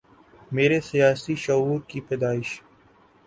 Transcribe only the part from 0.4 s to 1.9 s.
میرے سیاسی شعور